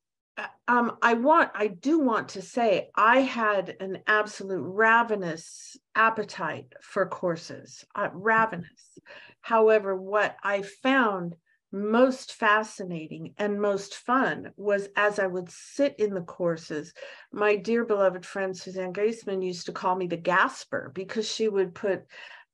um, 0.71 0.99
I 1.03 1.15
want, 1.15 1.51
I 1.53 1.67
do 1.67 1.99
want 1.99 2.29
to 2.31 2.43
say, 2.43 2.91
I 2.95 3.23
had 3.23 3.75
an 3.81 3.99
absolute 4.07 4.63
ravenous 4.63 5.77
appetite 5.97 6.75
for 6.81 7.07
courses, 7.07 7.85
uh, 7.97 8.11
ravenous. 8.13 8.97
However, 9.41 9.97
what 9.97 10.37
I 10.45 10.63
found 10.63 11.35
most 11.73 12.35
fascinating 12.35 13.35
and 13.37 13.61
most 13.61 13.97
fun 13.97 14.53
was 14.57 14.89
as 14.95 15.19
I 15.19 15.27
would 15.27 15.51
sit 15.51 15.97
in 15.99 16.15
the 16.15 16.21
courses. 16.21 16.95
My 17.33 17.57
dear 17.57 17.85
beloved 17.85 18.25
friend 18.25 18.57
Suzanne 18.57 18.93
Giesemann 18.93 19.45
used 19.45 19.67
to 19.67 19.73
call 19.73 19.97
me 19.97 20.07
the 20.07 20.17
gasper 20.17 20.93
because 20.95 21.29
she 21.29 21.49
would 21.49 21.75
put 21.75 22.05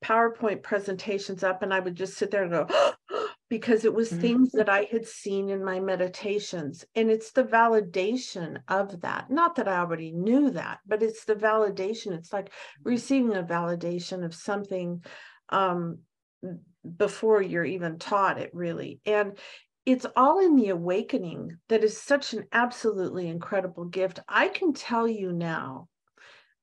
PowerPoint 0.03 0.63
presentations 0.63 1.45
up 1.45 1.63
and 1.63 1.73
I 1.73 1.81
would 1.81 1.95
just 1.95 2.17
sit 2.17 2.31
there 2.31 2.45
and 2.45 2.51
go, 2.51 2.67
because 3.49 3.85
it 3.85 3.95
was 3.95 4.11
mm-hmm. 4.11 4.21
things 4.21 4.53
that 4.53 4.69
I 4.69 4.89
had 4.91 5.07
seen 5.07 5.51
in 5.51 5.65
my 5.65 5.79
meditations. 5.79 6.85
And 6.95 7.11
it's 7.11 7.31
the 7.33 7.45
validation 7.45 8.59
of 8.69 9.01
that. 9.03 9.31
Not 9.31 9.57
that 9.57 9.69
I 9.69 9.79
already 9.79 10.11
knew 10.11 10.51
that, 10.51 10.79
but 10.87 11.03
it's 11.03 11.25
the 11.25 11.37
validation. 11.37 12.13
It's 12.13 12.33
like 12.33 12.47
mm-hmm. 12.47 12.89
receiving 12.89 13.37
a 13.37 13.43
validation 13.43 14.25
of 14.25 14.35
something 14.35 15.05
um, 15.51 15.99
before 16.97 17.41
you're 17.41 17.65
even 17.65 17.99
taught 17.99 18.39
it, 18.39 18.51
really. 18.53 19.01
And 19.07 19.39
it's 19.85 20.07
all 20.17 20.41
in 20.41 20.57
the 20.57 20.71
awakening 20.71 21.57
that 21.69 21.85
is 21.85 22.01
such 22.01 22.33
an 22.33 22.45
absolutely 22.53 23.29
incredible 23.29 23.85
gift. 23.85 24.19
I 24.29 24.49
can 24.49 24.73
tell 24.73 25.07
you 25.07 25.33
now, 25.33 25.89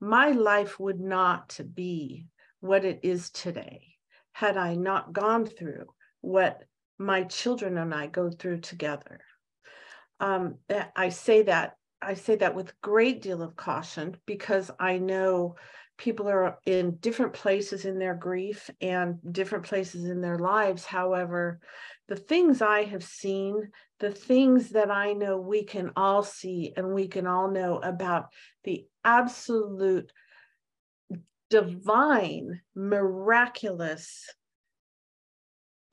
my 0.02 0.32
life 0.32 0.78
would 0.82 1.00
not 1.00 1.58
be 1.74 2.28
what 2.60 2.84
it 2.84 3.00
is 3.04 3.30
today 3.30 3.96
had 4.34 4.58
I 4.58 4.76
not 4.76 5.14
gone 5.14 5.46
through 5.46 5.86
what 6.20 6.64
my 7.04 7.24
children 7.24 7.78
and 7.78 7.94
I 7.94 8.08
go 8.08 8.30
through 8.30 8.62
together. 8.62 9.20
Um, 10.20 10.56
eh, 10.70 10.86
I 10.96 11.10
say 11.10 11.44
that 11.44 11.76
I 12.02 12.16
say 12.16 12.36
that 12.38 12.56
with 12.56 12.80
great 12.82 13.22
deal 13.22 13.42
of 13.42 13.56
caution 13.56 14.18
because 14.26 14.70
I 14.80 14.98
know 14.98 15.56
people 15.98 16.28
are 16.28 16.58
in 16.66 16.98
different 16.98 17.34
places 17.34 17.86
in 17.86 17.98
their 17.98 18.16
grief 18.16 18.70
and 18.82 19.20
different 19.32 19.66
places 19.66 20.06
in 20.06 20.20
their 20.20 20.38
lives. 20.38 20.86
However, 20.86 21.60
the 22.08 22.16
things 22.16 22.62
I 22.62 22.84
have 22.84 23.04
seen, 23.04 23.72
the 24.00 24.12
things 24.12 24.72
that 24.72 24.92
I 24.92 25.14
know 25.14 25.38
we 25.38 25.64
can 25.64 25.92
all 25.96 26.24
see 26.24 26.74
and 26.76 26.94
we 26.94 27.08
can 27.08 27.26
all 27.26 27.50
know 27.50 27.78
about 27.78 28.34
the 28.66 28.86
absolute 29.06 30.12
divine, 31.50 32.62
miraculous 32.76 34.28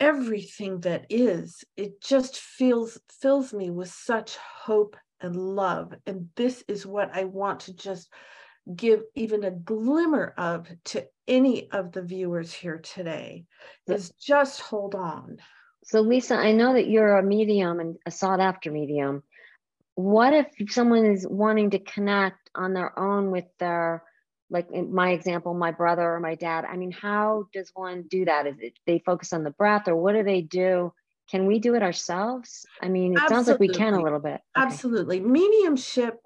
everything 0.00 0.80
that 0.80 1.04
is 1.10 1.62
it 1.76 2.00
just 2.00 2.38
feels 2.38 2.98
fills 3.20 3.52
me 3.52 3.70
with 3.70 3.90
such 3.90 4.36
hope 4.36 4.96
and 5.20 5.36
love. 5.36 5.94
And 6.06 6.30
this 6.34 6.64
is 6.66 6.86
what 6.86 7.14
i 7.14 7.24
want 7.24 7.60
to 7.60 7.74
just 7.74 8.08
give 8.74 9.02
even 9.14 9.44
a 9.44 9.50
glimmer 9.50 10.34
of 10.38 10.68
to 10.84 11.06
any 11.28 11.70
of 11.70 11.92
the 11.92 12.02
viewers 12.02 12.52
here 12.52 12.78
today 12.78 13.44
is 13.86 14.10
just 14.20 14.60
hold 14.60 14.94
on. 14.94 15.36
So 15.84 16.00
lisa 16.00 16.34
i 16.34 16.52
know 16.52 16.72
that 16.72 16.88
you're 16.88 17.18
a 17.18 17.22
medium 17.22 17.80
and 17.80 17.96
a 18.06 18.10
sought 18.10 18.40
after 18.40 18.70
medium. 18.70 19.22
What 19.96 20.32
if 20.32 20.46
someone 20.70 21.04
is 21.04 21.26
wanting 21.28 21.70
to 21.70 21.78
connect 21.78 22.50
on 22.54 22.72
their 22.72 22.98
own 22.98 23.30
with 23.30 23.44
their 23.58 24.02
like 24.50 24.68
in 24.72 24.92
my 24.92 25.10
example, 25.10 25.54
my 25.54 25.70
brother 25.70 26.02
or 26.02 26.20
my 26.20 26.34
dad. 26.34 26.64
I 26.64 26.76
mean, 26.76 26.90
how 26.90 27.44
does 27.52 27.70
one 27.74 28.04
do 28.08 28.24
that? 28.24 28.46
Is 28.46 28.56
it 28.60 28.74
they 28.86 28.98
focus 28.98 29.32
on 29.32 29.44
the 29.44 29.50
breath 29.50 29.88
or 29.88 29.96
what 29.96 30.14
do 30.14 30.22
they 30.22 30.42
do? 30.42 30.92
Can 31.30 31.46
we 31.46 31.60
do 31.60 31.76
it 31.76 31.82
ourselves? 31.82 32.66
I 32.82 32.88
mean, 32.88 33.12
it 33.12 33.18
Absolutely. 33.18 33.36
sounds 33.36 33.48
like 33.48 33.60
we 33.60 33.68
can 33.68 33.94
a 33.94 34.02
little 34.02 34.18
bit. 34.18 34.40
Okay. 34.56 34.66
Absolutely. 34.66 35.20
Mediumship, 35.20 36.18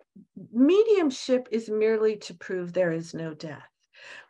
mediumship 0.53 1.49
is 1.51 1.69
merely 1.69 2.17
to 2.17 2.35
prove 2.35 2.73
there 2.73 2.93
is 2.93 3.13
no 3.13 3.35
death. 3.35 3.69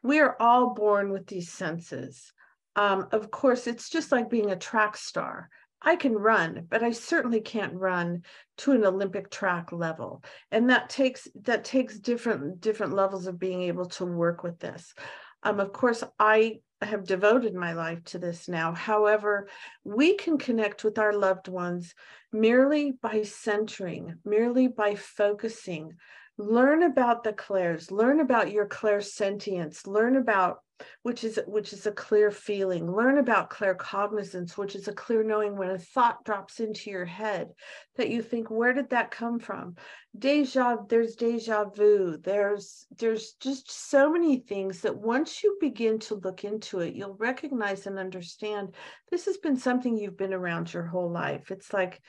We 0.02 0.18
are 0.18 0.36
all 0.40 0.74
born 0.74 1.10
with 1.10 1.28
these 1.28 1.52
senses. 1.52 2.32
Um, 2.76 3.06
of 3.12 3.30
course, 3.30 3.68
it's 3.68 3.88
just 3.88 4.10
like 4.10 4.28
being 4.28 4.50
a 4.50 4.56
track 4.56 4.96
star. 4.96 5.48
I 5.84 5.96
can 5.96 6.14
run, 6.14 6.66
but 6.68 6.82
I 6.82 6.92
certainly 6.92 7.40
can't 7.40 7.74
run 7.74 8.22
to 8.58 8.72
an 8.72 8.84
Olympic 8.84 9.30
track 9.30 9.70
level. 9.70 10.24
And 10.50 10.70
that 10.70 10.88
takes 10.88 11.28
that 11.42 11.64
takes 11.64 11.98
different 11.98 12.60
different 12.60 12.94
levels 12.94 13.26
of 13.26 13.38
being 13.38 13.62
able 13.62 13.86
to 13.86 14.06
work 14.06 14.42
with 14.42 14.58
this. 14.58 14.94
Um, 15.42 15.60
of 15.60 15.72
course, 15.72 16.02
I 16.18 16.60
have 16.80 17.04
devoted 17.04 17.54
my 17.54 17.74
life 17.74 18.02
to 18.04 18.18
this 18.18 18.48
now. 18.48 18.72
However, 18.72 19.48
we 19.84 20.14
can 20.14 20.38
connect 20.38 20.84
with 20.84 20.98
our 20.98 21.12
loved 21.12 21.48
ones 21.48 21.94
merely 22.32 22.92
by 22.92 23.22
centering, 23.22 24.16
merely 24.24 24.68
by 24.68 24.94
focusing. 24.94 25.92
Learn 26.36 26.82
about 26.82 27.22
the 27.22 27.32
clairs, 27.32 27.90
learn 27.90 28.20
about 28.20 28.50
your 28.50 28.66
clairsentience, 28.66 29.86
learn 29.86 30.16
about 30.16 30.58
which 31.02 31.22
is 31.24 31.38
which 31.46 31.72
is 31.72 31.86
a 31.86 31.92
clear 31.92 32.30
feeling. 32.30 32.90
Learn 32.90 33.18
about 33.18 33.50
claircognizance 33.50 34.56
which 34.56 34.74
is 34.74 34.88
a 34.88 34.92
clear 34.92 35.22
knowing 35.22 35.56
when 35.56 35.70
a 35.70 35.78
thought 35.78 36.24
drops 36.24 36.60
into 36.60 36.90
your 36.90 37.04
head 37.04 37.50
that 37.96 38.10
you 38.10 38.22
think 38.22 38.50
where 38.50 38.72
did 38.72 38.90
that 38.90 39.10
come 39.10 39.38
from? 39.38 39.76
Deja 40.18 40.76
there's 40.88 41.14
deja 41.14 41.64
vu. 41.64 42.18
There's 42.18 42.86
there's 42.98 43.34
just 43.40 43.70
so 43.70 44.10
many 44.10 44.38
things 44.38 44.80
that 44.80 44.96
once 44.96 45.42
you 45.42 45.56
begin 45.60 45.98
to 46.00 46.16
look 46.16 46.44
into 46.44 46.80
it 46.80 46.94
you'll 46.94 47.16
recognize 47.16 47.86
and 47.86 47.98
understand 47.98 48.74
this 49.10 49.26
has 49.26 49.36
been 49.36 49.56
something 49.56 49.96
you've 49.96 50.16
been 50.16 50.34
around 50.34 50.72
your 50.72 50.86
whole 50.86 51.10
life. 51.10 51.50
It's 51.50 51.72
like 51.72 52.00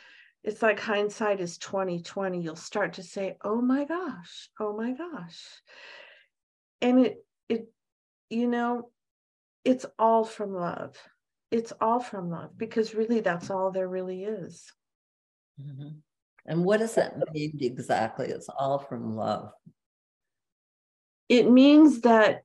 it's 0.43 0.62
like 0.62 0.79
hindsight 0.79 1.39
is 1.39 1.57
2020 1.57 2.41
you'll 2.41 2.55
start 2.55 2.93
to 2.93 3.03
say 3.03 3.36
oh 3.43 3.62
my 3.62 3.86
gosh 3.86 4.50
oh 4.60 4.75
my 4.75 4.93
gosh. 4.93 5.43
And 6.81 7.05
it 7.05 7.17
it 7.48 7.67
you 8.29 8.48
know, 8.48 8.89
it's 9.63 9.86
all 9.98 10.24
from 10.24 10.53
love. 10.53 10.96
It's 11.51 11.74
all 11.79 12.00
from 12.00 12.29
love 12.29 12.58
because 12.58 12.96
really 12.96 13.22
that's 13.22 13.50
all 13.50 13.72
there 13.72 13.88
really 13.88 14.24
is. 14.24 14.72
Mm-hmm. 15.62 16.00
And 16.48 16.63
what 16.63 16.79
does 16.79 16.96
that 16.96 17.15
mean 17.34 17.58
exactly? 17.62 18.27
It's 18.27 18.50
all 18.50 18.79
from 18.79 19.15
love. 19.15 19.51
It 21.27 21.50
means 21.50 22.01
that 22.01 22.44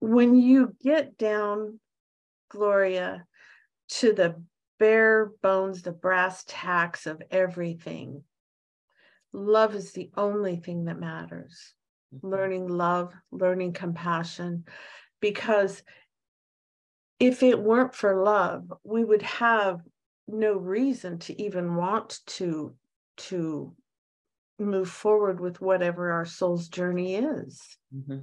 when 0.00 0.36
you 0.36 0.76
get 0.80 1.18
down, 1.18 1.80
Gloria, 2.50 3.24
to 3.88 4.12
the 4.12 4.40
bare 4.78 5.32
bones, 5.42 5.82
the 5.82 5.92
brass 5.92 6.44
tacks 6.46 7.06
of 7.06 7.20
everything. 7.30 8.22
Love 9.32 9.74
is 9.74 9.92
the 9.92 10.10
only 10.16 10.56
thing 10.56 10.84
that 10.84 11.00
matters. 11.00 11.74
Mm-hmm. 12.14 12.28
Learning 12.28 12.68
love, 12.68 13.12
learning 13.30 13.72
compassion, 13.72 14.64
because 15.20 15.82
if 17.20 17.42
it 17.42 17.60
weren't 17.60 17.94
for 17.94 18.22
love, 18.22 18.72
we 18.84 19.04
would 19.04 19.22
have 19.22 19.80
no 20.26 20.54
reason 20.54 21.18
to 21.18 21.42
even 21.42 21.74
want 21.74 22.20
to 22.26 22.74
to 23.16 23.74
move 24.58 24.88
forward 24.88 25.40
with 25.40 25.60
whatever 25.60 26.12
our 26.12 26.24
soul's 26.24 26.68
journey 26.68 27.16
is. 27.16 27.60
Mm-hmm. 27.94 28.18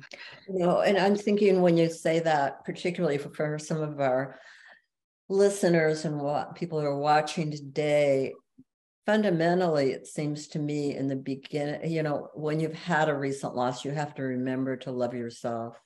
You 0.50 0.60
know, 0.60 0.82
and 0.82 0.98
I'm 0.98 1.16
thinking 1.16 1.62
when 1.62 1.78
you 1.78 1.90
say 1.90 2.20
that, 2.20 2.64
particularly 2.66 3.18
for, 3.18 3.30
for 3.30 3.60
some 3.60 3.82
of 3.82 4.00
our 4.00 4.40
listeners 5.30 6.06
and 6.06 6.20
what 6.20 6.56
people 6.56 6.80
who 6.80 6.88
are 6.88 6.98
watching 6.98 7.52
today, 7.52 8.34
fundamentally, 9.06 9.92
it 9.92 10.08
seems 10.08 10.48
to 10.50 10.60
me 10.60 10.96
in 10.96 11.08
the 11.08 11.16
beginning, 11.16 11.92
you 11.92 12.04
know, 12.04 12.30
when 12.34 12.60
you've 12.60 12.74
had 12.74 13.10
a 13.10 13.16
recent 13.16 13.56
loss, 13.56 13.86
you 13.86 13.92
have 13.92 14.16
to 14.16 14.24
remember 14.24 14.76
to 14.78 14.92
love 14.92 15.14
yourself. 15.14 15.80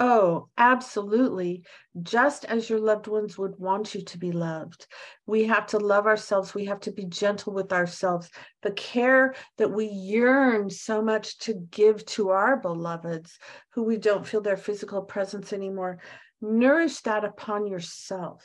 Oh, 0.00 0.48
absolutely. 0.58 1.62
Just 2.02 2.44
as 2.46 2.68
your 2.68 2.80
loved 2.80 3.06
ones 3.06 3.38
would 3.38 3.56
want 3.60 3.94
you 3.94 4.02
to 4.02 4.18
be 4.18 4.32
loved. 4.32 4.88
We 5.24 5.44
have 5.44 5.66
to 5.68 5.78
love 5.78 6.06
ourselves. 6.06 6.52
We 6.52 6.64
have 6.64 6.80
to 6.80 6.90
be 6.90 7.04
gentle 7.04 7.52
with 7.52 7.72
ourselves. 7.72 8.28
The 8.62 8.72
care 8.72 9.36
that 9.56 9.70
we 9.70 9.86
yearn 9.86 10.68
so 10.68 11.00
much 11.00 11.38
to 11.40 11.54
give 11.70 12.04
to 12.06 12.30
our 12.30 12.56
beloveds 12.56 13.38
who 13.70 13.84
we 13.84 13.96
don't 13.96 14.26
feel 14.26 14.40
their 14.40 14.56
physical 14.56 15.02
presence 15.02 15.52
anymore, 15.52 16.00
nourish 16.40 17.00
that 17.02 17.24
upon 17.24 17.68
yourself. 17.68 18.44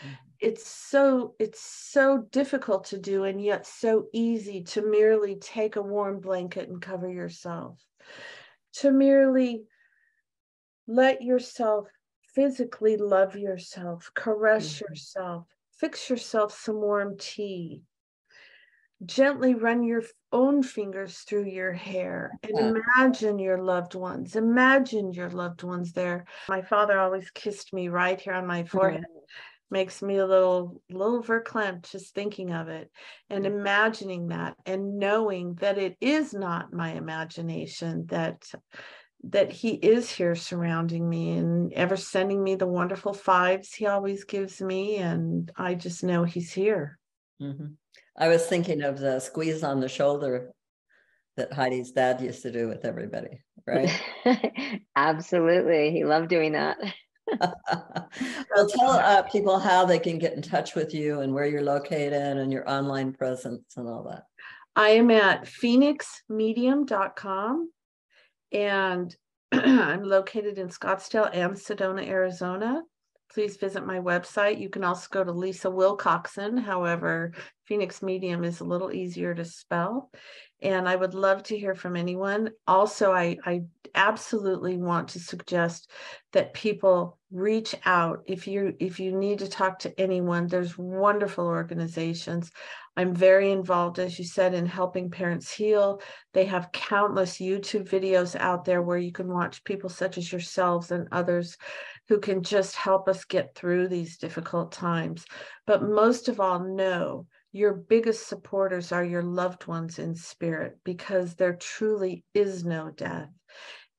Mm-hmm. 0.00 0.14
It's 0.40 0.66
so 0.66 1.34
it's 1.38 1.60
so 1.60 2.26
difficult 2.30 2.84
to 2.86 2.98
do 2.98 3.24
and 3.24 3.42
yet 3.42 3.66
so 3.66 4.06
easy 4.12 4.62
to 4.64 4.82
merely 4.82 5.36
take 5.36 5.76
a 5.76 5.82
warm 5.82 6.20
blanket 6.20 6.68
and 6.68 6.80
cover 6.80 7.10
yourself. 7.10 7.84
To 8.74 8.92
merely 8.92 9.64
let 10.86 11.22
yourself 11.22 11.88
physically 12.34 12.96
love 12.96 13.36
yourself, 13.36 14.10
caress 14.14 14.74
mm-hmm. 14.74 14.92
yourself, 14.92 15.46
fix 15.78 16.08
yourself 16.08 16.56
some 16.56 16.76
warm 16.76 17.16
tea. 17.18 17.82
Gently 19.04 19.54
run 19.54 19.84
your 19.84 20.02
own 20.32 20.62
fingers 20.62 21.18
through 21.18 21.44
your 21.44 21.72
hair 21.72 22.32
and 22.42 22.58
imagine 22.58 23.38
your 23.38 23.58
loved 23.62 23.94
ones. 23.94 24.34
Imagine 24.34 25.12
your 25.12 25.30
loved 25.30 25.62
ones 25.62 25.92
there. 25.92 26.24
My 26.48 26.62
father 26.62 26.98
always 26.98 27.30
kissed 27.30 27.72
me 27.72 27.88
right 27.88 28.20
here 28.20 28.32
on 28.32 28.46
my 28.46 28.64
forehead. 28.64 29.02
Mm-hmm. 29.02 29.17
Makes 29.70 30.00
me 30.02 30.16
a 30.16 30.26
little 30.26 30.80
little 30.88 31.22
verklempt 31.22 31.90
just 31.90 32.14
thinking 32.14 32.52
of 32.52 32.68
it 32.68 32.90
and 33.28 33.44
imagining 33.44 34.28
that 34.28 34.56
and 34.64 34.98
knowing 34.98 35.54
that 35.56 35.76
it 35.76 35.96
is 36.00 36.32
not 36.32 36.72
my 36.72 36.92
imagination 36.92 38.06
that 38.06 38.50
that 39.24 39.52
he 39.52 39.70
is 39.70 40.08
here 40.08 40.34
surrounding 40.34 41.06
me 41.08 41.32
and 41.32 41.72
ever 41.74 41.96
sending 41.96 42.42
me 42.42 42.54
the 42.54 42.66
wonderful 42.66 43.12
fives 43.12 43.74
he 43.74 43.86
always 43.86 44.24
gives 44.24 44.62
me 44.62 44.96
and 44.96 45.50
i 45.56 45.74
just 45.74 46.04
know 46.04 46.24
he's 46.24 46.52
here. 46.52 46.98
Mm-hmm. 47.42 47.72
i 48.16 48.28
was 48.28 48.46
thinking 48.46 48.82
of 48.82 48.98
the 48.98 49.20
squeeze 49.20 49.62
on 49.62 49.80
the 49.80 49.88
shoulder 49.88 50.52
that 51.36 51.52
heidi's 51.52 51.90
dad 51.90 52.20
used 52.20 52.42
to 52.42 52.52
do 52.52 52.68
with 52.68 52.84
everybody 52.84 53.42
right? 53.68 53.90
Absolutely. 54.96 55.90
He 55.90 56.04
loved 56.04 56.28
doing 56.28 56.52
that 56.52 56.78
well 58.54 58.68
tell 58.68 58.90
uh, 58.90 59.22
people 59.22 59.58
how 59.58 59.84
they 59.84 59.98
can 59.98 60.18
get 60.18 60.34
in 60.34 60.42
touch 60.42 60.74
with 60.74 60.94
you 60.94 61.20
and 61.20 61.32
where 61.32 61.46
you're 61.46 61.62
located 61.62 62.36
and 62.36 62.52
your 62.52 62.68
online 62.70 63.12
presence 63.12 63.76
and 63.76 63.88
all 63.88 64.02
that 64.02 64.24
i 64.76 64.90
am 64.90 65.10
at 65.10 65.44
phoenixmedium.com 65.44 67.70
and 68.52 69.16
I'm 69.52 70.02
located 70.02 70.58
in 70.58 70.68
Scottsdale 70.68 71.30
and 71.32 71.54
Sedona, 71.54 72.06
Arizona. 72.06 72.82
Please 73.32 73.56
visit 73.56 73.86
my 73.86 73.98
website. 73.98 74.60
You 74.60 74.68
can 74.68 74.84
also 74.84 75.08
go 75.10 75.22
to 75.22 75.32
Lisa 75.32 75.68
Wilcoxson. 75.68 76.58
However, 76.58 77.32
Phoenix 77.64 78.02
Medium 78.02 78.42
is 78.42 78.60
a 78.60 78.64
little 78.64 78.92
easier 78.92 79.34
to 79.34 79.44
spell. 79.44 80.10
And 80.62 80.88
I 80.88 80.96
would 80.96 81.14
love 81.14 81.42
to 81.44 81.58
hear 81.58 81.74
from 81.74 81.94
anyone. 81.94 82.50
Also, 82.66 83.12
I, 83.12 83.36
I 83.44 83.62
absolutely 83.94 84.76
want 84.76 85.08
to 85.08 85.20
suggest 85.20 85.90
that 86.32 86.54
people 86.54 87.18
reach 87.30 87.74
out 87.84 88.22
if 88.26 88.46
you 88.46 88.74
if 88.80 88.98
you 88.98 89.12
need 89.16 89.38
to 89.40 89.48
talk 89.48 89.78
to 89.80 90.00
anyone. 90.00 90.46
There's 90.46 90.78
wonderful 90.78 91.46
organizations. 91.46 92.50
I'm 92.96 93.14
very 93.14 93.52
involved, 93.52 94.00
as 94.00 94.18
you 94.18 94.24
said, 94.24 94.54
in 94.54 94.66
helping 94.66 95.10
parents 95.10 95.52
heal. 95.52 96.00
They 96.32 96.46
have 96.46 96.72
countless 96.72 97.36
YouTube 97.36 97.88
videos 97.88 98.34
out 98.34 98.64
there 98.64 98.82
where 98.82 98.98
you 98.98 99.12
can 99.12 99.28
watch 99.28 99.62
people 99.62 99.88
such 99.88 100.18
as 100.18 100.32
yourselves 100.32 100.90
and 100.90 101.06
others 101.12 101.56
who 102.08 102.18
can 102.18 102.42
just 102.42 102.74
help 102.74 103.08
us 103.08 103.24
get 103.24 103.54
through 103.54 103.88
these 103.88 104.18
difficult 104.18 104.72
times. 104.72 105.24
But 105.66 105.82
most 105.82 106.28
of 106.28 106.40
all, 106.40 106.60
know 106.60 107.26
your 107.52 107.74
biggest 107.74 108.28
supporters 108.28 108.92
are 108.92 109.04
your 109.04 109.22
loved 109.22 109.66
ones 109.66 109.98
in 109.98 110.14
spirit 110.14 110.78
because 110.84 111.34
there 111.34 111.54
truly 111.54 112.24
is 112.34 112.64
no 112.64 112.90
death 112.90 113.30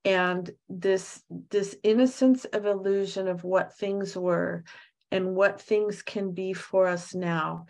and 0.05 0.49
this 0.69 1.21
this 1.49 1.75
innocence 1.83 2.45
of 2.45 2.65
illusion 2.65 3.27
of 3.27 3.43
what 3.43 3.77
things 3.77 4.15
were 4.15 4.63
and 5.11 5.35
what 5.35 5.61
things 5.61 6.01
can 6.01 6.31
be 6.31 6.53
for 6.53 6.87
us 6.87 7.13
now 7.13 7.65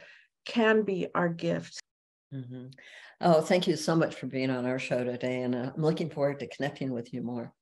can 0.45 0.84
be 0.84 1.08
our 1.15 1.30
gift. 1.30 1.80
Mm-hmm. 2.34 2.67
Oh, 3.21 3.41
thank 3.41 3.67
you 3.67 3.75
so 3.75 3.95
much 3.95 4.15
for 4.15 4.28
being 4.28 4.49
on 4.49 4.65
our 4.65 4.80
show 4.80 5.04
today. 5.04 5.41
And 5.41 5.56
uh, 5.56 5.71
I'm 5.75 5.82
looking 5.82 6.10
forward 6.10 6.39
to 6.39 6.47
connecting 6.47 6.91
with 6.91 7.13
you 7.13 7.21
more. 7.21 7.54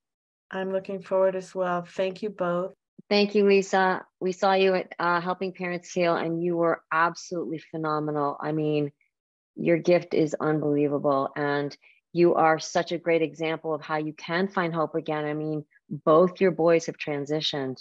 I'm 0.52 0.72
looking 0.72 1.02
forward 1.02 1.36
as 1.36 1.54
well. 1.54 1.84
Thank 1.84 2.24
you 2.24 2.30
both. 2.30 2.74
Thank 3.10 3.36
you, 3.36 3.46
Lisa. 3.46 4.06
We 4.20 4.32
saw 4.32 4.54
you 4.54 4.76
at 4.76 4.94
uh, 5.00 5.22
Helping 5.22 5.54
Parents 5.54 5.92
Heal, 5.92 6.16
and 6.16 6.44
you 6.44 6.58
were 6.58 6.82
absolutely 6.92 7.60
phenomenal. 7.60 8.38
I 8.40 8.52
mean, 8.52 8.92
your 9.56 9.78
gift 9.78 10.14
is 10.14 10.36
unbelievable. 10.40 11.30
And 11.36 11.76
you 12.14 12.36
are 12.36 12.60
such 12.60 12.92
a 12.92 12.98
great 12.98 13.22
example 13.22 13.74
of 13.74 13.82
how 13.82 13.98
you 13.98 14.14
can 14.14 14.48
find 14.48 14.74
hope 14.74 14.96
again. 14.96 15.26
I 15.26 15.34
mean, 15.34 15.66
both 15.90 16.42
your 16.42 16.52
boys 16.52 16.88
have 16.88 16.98
transitioned, 16.98 17.78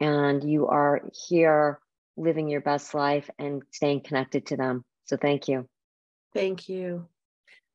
and 0.00 0.42
you 0.42 0.66
are 0.66 1.02
here 1.28 1.80
living 2.16 2.48
your 2.48 2.60
best 2.60 2.94
life 2.94 3.30
and 3.38 3.62
staying 3.70 4.02
connected 4.02 4.46
to 4.46 4.56
them. 4.56 4.84
So 5.04 5.16
thank 5.16 5.48
you. 5.48 5.68
Thank 6.34 6.68
you. 6.68 7.06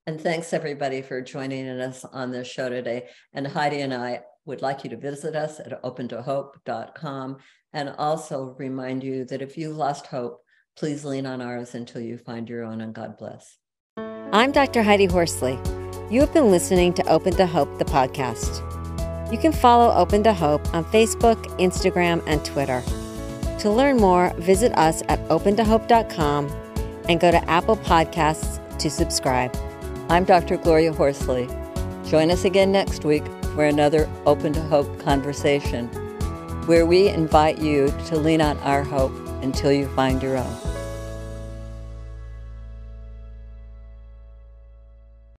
And 0.06 0.20
thanks 0.20 0.52
everybody 0.52 1.02
for 1.02 1.22
joining 1.22 1.68
us 1.68 2.04
on 2.04 2.32
this 2.32 2.48
show 2.48 2.70
today. 2.70 3.08
And 3.34 3.48
Heidi 3.48 3.80
and 3.82 3.94
I 3.94 4.22
would 4.46 4.62
like 4.62 4.84
you 4.84 4.90
to 4.90 4.98
visit 4.98 5.36
us 5.36 5.60
at 5.60 5.82
opentohope.com 5.84 7.38
and 7.72 7.90
also 7.98 8.56
remind 8.60 9.04
you 9.04 9.26
that 9.26 9.42
if 9.42 9.58
you've 9.58 9.78
lost 9.78 10.08
hope, 10.08 10.42
please 10.76 11.06
lean 11.06 11.26
on 11.26 11.42
ours 11.42 11.74
until 11.74 12.02
you 12.02 12.18
find 12.18 12.50
your 12.50 12.64
own 12.64 12.82
and 12.82 12.94
God 12.94 13.18
bless. 13.18 13.58
I'm 13.98 14.52
Dr. 14.52 14.84
Heidi 14.84 15.06
Horsley. 15.06 15.58
You 16.10 16.20
have 16.20 16.34
been 16.34 16.52
listening 16.52 16.94
to 16.96 17.08
Open 17.08 17.34
to 17.38 17.46
Hope, 17.46 17.78
the 17.80 17.86
podcast. 17.86 18.62
You 19.32 19.38
can 19.38 19.52
follow 19.52 19.94
Open 19.96 20.22
to 20.24 20.34
Hope 20.34 20.74
on 20.74 20.84
Facebook, 20.86 21.38
Instagram, 21.60 22.22
and 22.28 22.44
Twitter. 22.44 22.84
To 23.60 23.72
learn 23.72 23.98
more, 23.98 24.34
visit 24.38 24.78
us 24.78 25.02
at 25.08 25.20
opentohope.com 25.30 26.48
and 27.08 27.20
go 27.20 27.32
to 27.32 27.50
Apple 27.50 27.78
Podcasts 27.78 28.60
to 28.80 28.90
subscribe. 28.90 29.56
I'm 30.14 30.26
Dr. 30.26 30.58
Gloria 30.58 30.94
Horsley. 30.94 31.48
Join 32.06 32.30
us 32.30 32.46
again 32.46 32.72
next 32.72 33.04
week 33.04 33.24
for 33.56 33.66
another 33.66 34.08
Open 34.28 34.54
to 34.54 34.62
Hope 34.62 35.00
conversation, 35.00 35.88
where 36.68 36.86
we 36.86 37.10
invite 37.10 37.58
you 37.58 37.92
to 38.10 38.18
lean 38.18 38.40
on 38.40 38.60
our 38.60 38.84
hope 38.84 39.12
until 39.42 39.72
you 39.72 39.88
find 39.96 40.22
your 40.22 40.38
own. 40.38 40.73